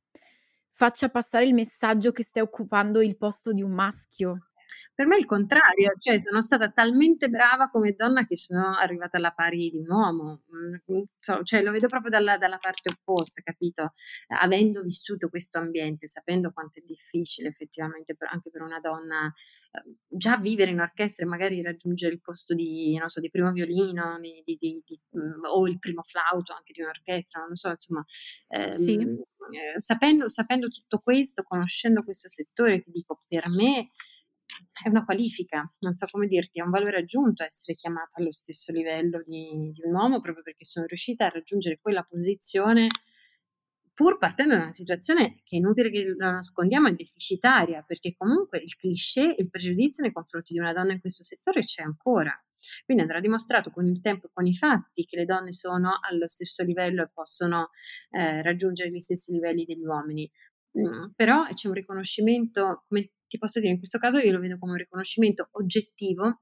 [0.73, 4.47] faccia passare il messaggio che stai occupando il posto di un maschio.
[4.95, 9.17] Per me è il contrario, cioè sono stata talmente brava come donna che sono arrivata
[9.17, 13.41] alla pari di un uomo, mhmm, so, cioè lo vedo proprio dalla dalla parte opposta,
[13.41, 13.93] capito?
[14.41, 19.31] Avendo vissuto questo ambiente, sapendo quanto è difficile effettivamente per anche per una donna,
[19.71, 23.51] ehm, già vivere in orchestra e magari raggiungere il posto di non so, di primo
[23.51, 28.05] violino, di di mhmm, o il primo flauto anche di un'orchestra, non lo so, insomma,
[28.71, 28.97] Sì.
[29.51, 33.87] Ehm, sapendo sapendo tutto questo, conoscendo questo settore, ti dico, per me
[34.83, 38.71] è una qualifica, non so come dirti, è un valore aggiunto essere chiamata allo stesso
[38.71, 42.87] livello di di un uomo, proprio perché sono riuscita a raggiungere quella posizione,
[43.93, 48.59] pur partendo da una situazione che è inutile che lo nascondiamo, è deficitaria, perché comunque
[48.59, 52.33] il cliché, il pregiudizio nei confronti di una donna in questo settore c'è ancora.
[52.85, 56.27] Quindi andrà dimostrato con il tempo e con i fatti che le donne sono allo
[56.27, 57.69] stesso livello e possono,
[58.11, 60.29] ehm, raggiungere gli stessi livelli degli uomini.
[60.73, 64.57] Mhmm, però c'è un riconoscimento, come ti posso dire, in questo caso io lo vedo
[64.57, 66.41] come un riconoscimento oggettivo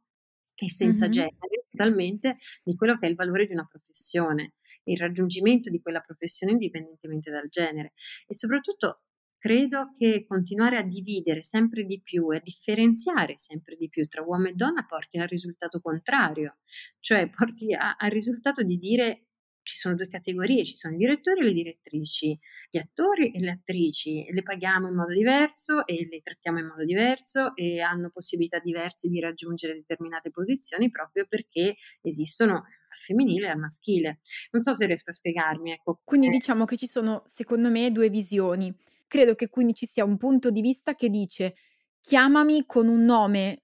[0.55, 1.09] e senza Mh-mh.
[1.09, 6.01] genere, totalmente, di quello che è il valore di una professione, il raggiungimento di quella
[6.01, 7.93] professione indipendentemente dal genere.
[8.27, 9.03] E soprattutto
[9.39, 14.21] credo che continuare a dividere sempre di più e a differenziare sempre di più tra
[14.21, 16.57] uomo e donna porti al risultato contrario,
[16.99, 19.23] cioè porti a al risultato di dire
[19.69, 22.37] ci sono due categorie, ci sono i direttori e le direttrici,
[22.69, 26.83] gli attori e le attrici, le paghiamo in modo diverso e le trattiamo in modo
[26.83, 33.49] diverso e hanno possibilità diverse di raggiungere determinate posizioni proprio perché esistono al femminile e
[33.49, 34.19] al maschile.
[34.51, 35.73] Non so se riesco a spiegarmi.
[35.73, 36.01] Ecco.
[36.03, 38.75] Quindi diciamo che ci sono, secondo me, due visioni.
[39.11, 41.55] Credo che quindi ci sia un punto di vista che dice
[41.99, 43.63] chiamami con un nome,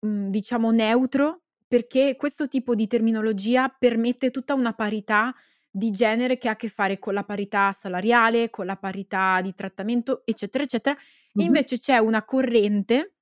[0.00, 5.34] mhmm, diciamo neutro, perché questo tipo di terminologia permette tutta una parità
[5.70, 9.54] di genere che ha a che fare con la parità salariale, con la parità di
[9.54, 10.96] trattamento, eccetera, eccetera.
[11.36, 13.16] E invece c'è una corrente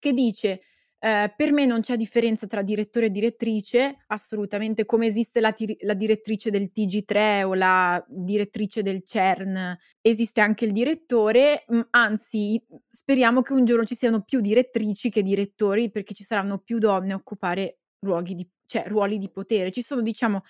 [0.00, 0.62] che dice
[1.04, 5.76] eh, per me non c'è differenza tra direttore e direttrice, assolutamente, come esiste la, tir-
[5.82, 12.58] la, direttrice del TG3 o la direttrice del CERN, esiste anche il direttore, mh, anzi
[12.88, 17.12] speriamo che un giorno ci siano più direttrici che direttori perché ci saranno più donne
[17.12, 17.80] a occupare
[18.22, 19.70] di, cioè, ruoli di potere.
[19.72, 20.42] Ci sono, diciamo,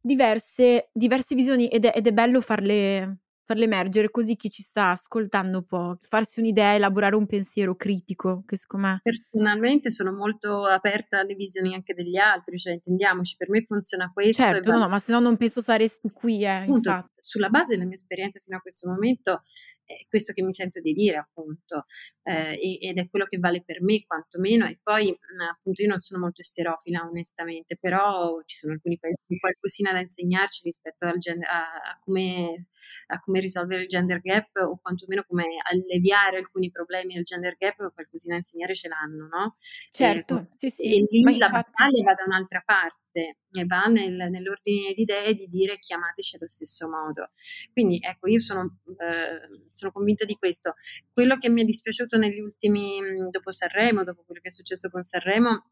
[0.00, 4.90] diverse, diverse visioni ed è, ed è bello farle, farle emergere così chi ci sta
[4.90, 9.00] ascoltando può farsi un'idea, elaborare un pensiero critico che secondo me...
[9.02, 14.42] Personalmente sono molto aperta alle visioni anche degli altri, cioè intendiamoci, per me funziona questo.
[14.42, 17.84] Certo, no, no, ma se no non penso saresti qui, eh, Appunto, sulla base della
[17.84, 19.42] mia esperienza fino a questo momento
[19.84, 21.86] è questo che mi sento di dire appunto
[22.24, 26.00] eh, ed è quello che vale per me quantomeno e poi mhmm, appunto io non
[26.00, 31.18] sono molto esterofila onestamente però ci sono alcuni paesi di qualcosina da insegnarci rispetto al
[31.18, 32.68] gen- a, a, come,
[33.08, 37.80] a, come, risolvere il gender gap o quantomeno come alleviare alcuni problemi del gender gap
[37.80, 39.56] o qualcosina da insegnare ce l'hanno no?
[39.90, 41.52] certo e, sì sì e lì la infatti...
[41.52, 46.46] battaglia va da un'altra parte e va nel, nell'ordine di idee di dire chiamateci allo
[46.46, 47.32] stesso modo
[47.72, 50.74] quindi ecco io sono eh, sono convinta di questo.
[51.12, 52.98] Quello che mi è dispiaciuto negli ultimi,
[53.30, 55.70] dopo Sanremo, dopo quello che è successo con Sanremo,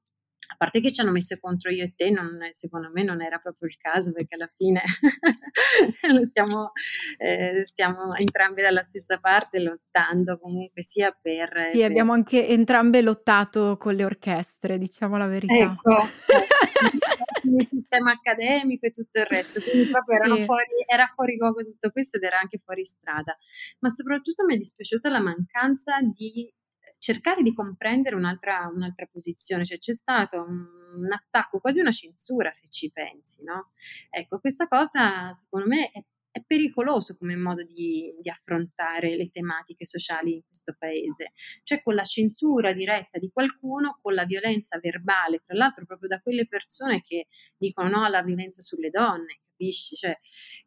[0.53, 3.39] a parte che ci hanno messo contro io e te, non, secondo me non era
[3.39, 4.83] proprio il caso perché alla fine
[6.25, 6.73] stiamo,
[7.19, 11.69] eh, stiamo, entrambe dalla stessa parte lottando comunque sia per...
[11.71, 11.87] Sì, per...
[11.87, 15.55] abbiamo anche entrambe lottato con le orchestre, diciamo la verità.
[15.55, 15.99] Ecco,
[17.59, 20.45] il sistema accademico e tutto il resto, quindi proprio sì.
[20.45, 23.37] fuori, era fuori luogo tutto questo ed era anche fuori strada,
[23.79, 26.53] ma soprattutto mi è dispiaciuta la mancanza di
[27.01, 32.53] cercare di comprendere un'altra, un'altra posizione, cioè c'è stato un, un, attacco, quasi una censura
[32.53, 33.73] se ci pensi, no?
[34.11, 39.87] Ecco, questa cosa secondo me è, è pericoloso come modo di, di, affrontare le tematiche
[39.87, 41.33] sociali in questo paese,
[41.63, 46.21] cioè con la censura diretta di qualcuno, con la violenza verbale, tra l'altro proprio da
[46.21, 49.97] quelle persone che dicono no alla violenza sulle donne, capisci?
[49.97, 50.19] Cioè,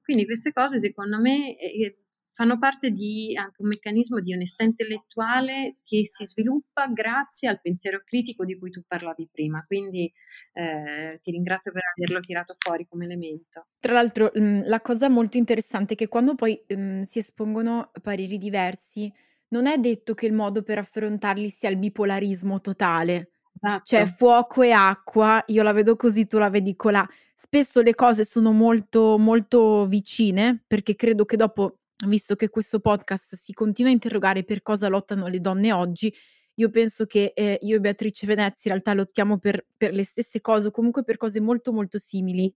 [0.01, 2.02] quindi queste cose secondo me eh,
[2.33, 8.01] fanno parte di anche un meccanismo di onestà intellettuale che si sviluppa grazie al pensiero
[8.03, 9.63] critico di cui tu parlavi prima.
[9.67, 10.11] Quindi
[10.53, 13.67] eh, ti ringrazio per averlo tirato fuori come elemento.
[13.79, 18.39] Tra l'altro, mhmm, la cosa molto interessante è che quando poi mhmm, si espongono pareri
[18.39, 19.13] diversi,
[19.49, 23.29] non è detto che il modo per affrontarli sia il bipolarismo totale.
[23.61, 23.83] Cioè, esatto.
[23.85, 27.07] Cioè, fuoco e acqua, io la vedo così, tu la vedi colà.
[27.35, 33.35] Spesso le cose sono molto, molto vicine, perché credo che dopo visto che questo podcast
[33.35, 36.13] si continua a interrogare per cosa lottano le donne oggi,
[36.55, 40.39] io penso che eh, io e Beatrice Venezzi in realtà lottiamo per, per le stesse
[40.39, 42.53] cose o comunque per cose molto molto simili.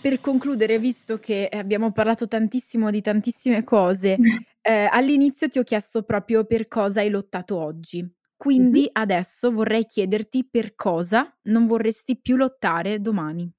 [0.00, 4.16] Per concludere, visto che abbiamo parlato tantissimo di tantissime cose,
[4.62, 8.17] eh, all'inizio ti ho chiesto proprio per cosa hai lottato oggi.
[8.38, 8.88] Quindi Mh-mh.
[8.92, 13.52] adesso vorrei chiederti per cosa non vorresti più lottare domani.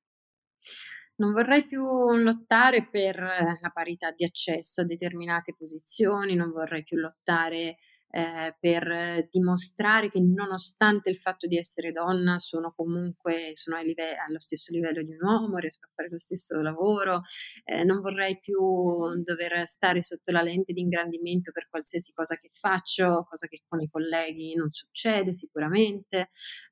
[1.17, 1.83] Non vorrei più
[2.15, 7.77] lottare per la parità di accesso a determinate posizioni, non vorrei più lottare
[8.11, 14.39] eh, per dimostrare che nonostante il fatto di essere donna sono comunque sono live- allo
[14.39, 17.21] stesso livello di un uomo, riesco a fare lo stesso lavoro,
[17.65, 18.59] eh, non vorrei più
[19.23, 23.81] dover stare sotto la lente di ingrandimento per qualsiasi cosa che faccio, cosa che con
[23.81, 26.29] i colleghi non succede sicuramente.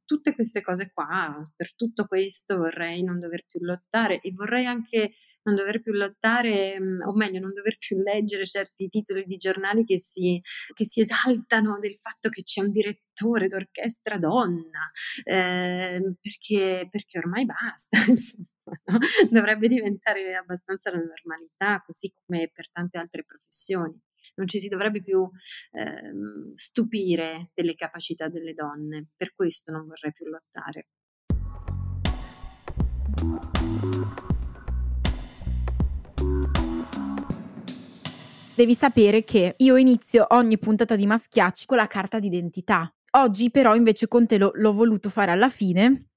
[0.07, 5.11] Tutte queste cose qua, per tutto questo vorrei non dover più lottare e vorrei anche
[5.43, 9.83] non dover più lottare, mhmm, o meglio, non dover più leggere certi titoli di giornali
[9.83, 10.41] che si,
[10.73, 14.89] che si esaltano del fatto che c'è un direttore d'orchestra donna,
[15.25, 18.45] eh, perché, perché ormai basta, insomma.
[18.85, 18.97] No?
[19.29, 23.97] Dovrebbe diventare abbastanza la normalità, così come per tante altre professioni.
[24.35, 25.29] Non ci si dovrebbe più
[25.71, 30.87] eh, stupire delle capacità delle donne, per questo non vorrei più lottare.
[38.55, 42.91] Devi sapere che io inizio ogni puntata di Maschiacci con la carta d'identità.
[43.11, 46.07] Oggi però invece con te lo, l'ho voluto fare alla fine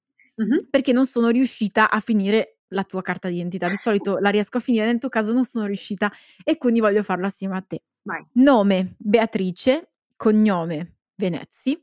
[0.40, 0.68] Mhm.
[0.70, 3.68] perché non sono riuscita a finire la tua carta d'identità.
[3.68, 6.10] Di solito la riesco a finire, nel tuo caso non sono riuscita
[6.42, 7.82] e quindi voglio farlo assieme a te.
[8.02, 8.24] Vai.
[8.34, 11.78] Nome Beatrice, cognome Venezzi,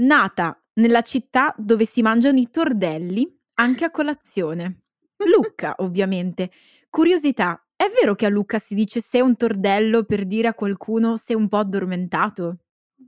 [0.00, 4.82] nata nella città dove si mangiano i tordelli anche a colazione.
[5.18, 6.50] Lucca, ovviamente.
[6.90, 11.16] Curiosità, è vero che a Lucca si dice sei un tordello per dire a qualcuno
[11.16, 12.58] sei un po' addormentato?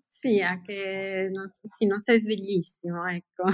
[0.07, 3.45] Sì, anche non, sì, non sei sveglissimo, ecco.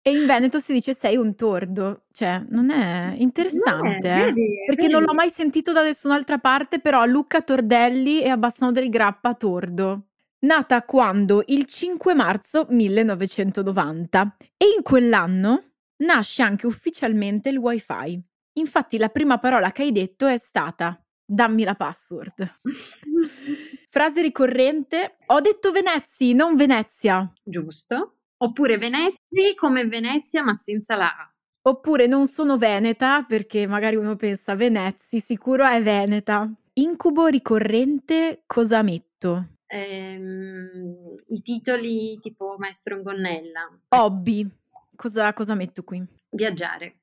[0.00, 4.24] E in Veneto si dice sei un tordo, cioè non è interessante, eh?
[4.32, 5.16] vedi, Perché non l'ho vedi.
[5.16, 8.38] mai sentito da nessun'altra parte, però a Lucca Tordelli e a
[8.72, 10.04] del Grappa Tordo.
[10.40, 11.42] Nata quando?
[11.46, 15.62] Il 5 marzo 1990 e in quell'anno
[16.04, 18.22] nasce anche ufficialmente il wifi.
[18.54, 22.60] Infatti la prima parola che hai detto è stata dammi la password.
[23.90, 27.30] Frase ricorrente, ho detto Venezzi, non Venezia.
[27.42, 28.17] Giusto.
[28.40, 31.32] Oppure Venezi come Venezia ma senza la A.
[31.68, 36.50] Oppure non sono veneta perché magari uno pensa Venezzi, sicuro è veneta.
[36.74, 39.48] Incubo ricorrente, cosa metto?
[39.66, 43.68] Ehm, I titoli tipo Maestro in gonnella.
[43.88, 44.48] Hobby,
[44.94, 46.02] cosa, cosa metto qui?
[46.30, 47.00] Viaggiare.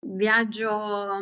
[0.00, 0.68] Viaggio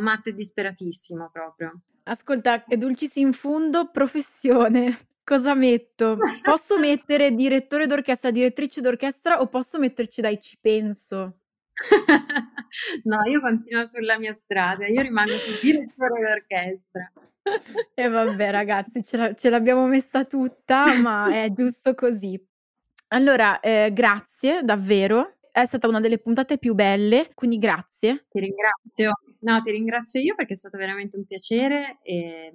[0.00, 1.80] matto e disperatissimo proprio.
[2.04, 5.08] Ascolta, dulcis in fundo, professione.
[5.26, 6.16] Cosa metto?
[6.40, 11.40] Posso mettere direttore d'orchestra, direttrice d'orchestra o posso metterci dai ci penso?
[13.04, 17.12] No, io continuo sulla mia strada, io rimango sul direttore d'orchestra.
[17.94, 22.38] E vabbè ragazzi, ce, la- ce l'abbiamo messa tutta, ma è giusto così.
[23.08, 28.26] Allora, eh, grazie davvero, è stata una delle puntate più belle, quindi grazie.
[28.28, 29.12] Ti ringrazio.
[29.40, 32.52] No, ti ringrazio io perché è stato veramente un piacere e,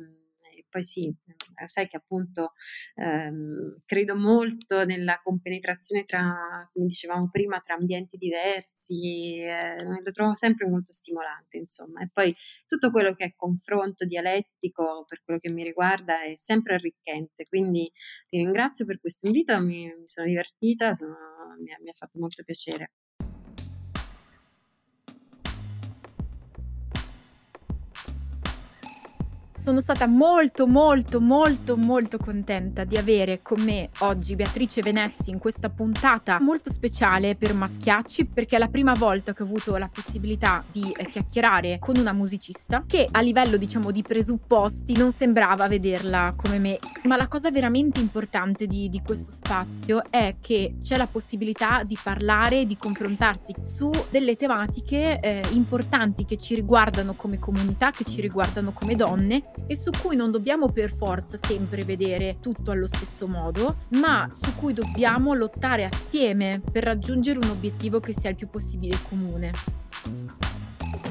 [0.72, 2.54] poi sì, eh, sai che appunto
[2.96, 10.36] ehm, credo molto nella compenetrazione tra, come dicevamo prima, tra ambienti diversi, eh, lo trovo
[10.36, 12.02] sempre molto stimolante, insomma.
[12.02, 12.36] E poi
[12.68, 17.46] tutto quello che è confronto dialettico, per quello che mi riguarda, è sempre arricchente.
[17.48, 17.92] Quindi
[18.28, 21.18] ti ringrazio per questo invito, mi, mi sono divertita, sono-
[21.60, 22.92] mi mi ha fatto molto piacere.
[29.62, 35.38] Sono stata molto molto molto molto contenta di avere con me oggi Beatrice Venezzi in
[35.38, 39.88] questa puntata molto speciale per Maschiacci perché è la prima volta che ho avuto la
[39.88, 45.68] possibilità di eh, chiacchierare con una musicista che a livello diciamo di presupposti non sembrava
[45.68, 46.80] vederla come me.
[47.04, 52.00] Ma la cosa veramente importante di, di questo spazio è che c'è la possibilità di
[52.02, 58.22] parlare di confrontarsi su delle tematiche eh, importanti che ci riguardano come comunità che ci
[58.22, 63.28] riguardano come donne e su cui non dobbiamo per forza sempre vedere tutto allo stesso
[63.28, 68.50] modo, ma su cui dobbiamo lottare assieme per raggiungere un obiettivo che sia il più
[68.50, 69.52] possibile comune.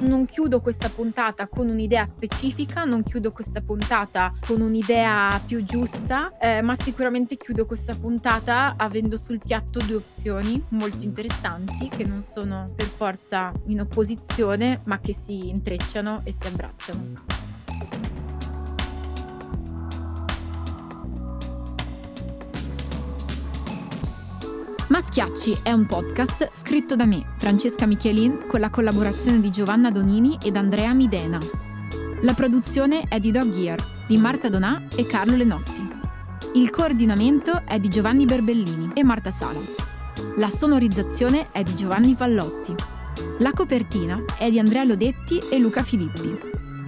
[0.01, 6.39] Non chiudo questa puntata con un'idea specifica, non chiudo questa puntata con un'idea più giusta,
[6.39, 12.23] eh, ma sicuramente chiudo questa puntata avendo sul piatto due opzioni molto interessanti che non
[12.23, 17.49] sono per forza in opposizione, ma che si intrecciano e si abbracciano.
[24.91, 30.37] Maschiacci è un podcast scritto da me, Francesca Michelin, con la collaborazione di Giovanna Donini
[30.43, 31.39] ed Andrea Midena.
[32.23, 35.89] La produzione è di Dog Year, di Marta Donà e Carlo Lenotti.
[36.55, 39.61] Il coordinamento è di Giovanni Berbellini e Marta Sala.
[40.39, 42.75] La sonorizzazione è di Giovanni Pallotti.
[43.39, 46.37] La copertina è di Andrea Lodetti e Luca Filippi.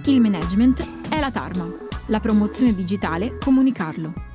[0.07, 1.71] Il management è la Tarma.
[2.07, 4.32] La promozione digitale Comunicarlo.